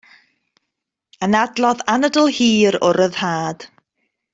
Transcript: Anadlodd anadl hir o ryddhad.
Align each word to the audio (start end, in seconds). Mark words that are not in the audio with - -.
Anadlodd 1.27 1.85
anadl 1.95 2.33
hir 2.41 2.81
o 2.89 2.93
ryddhad. 3.03 3.69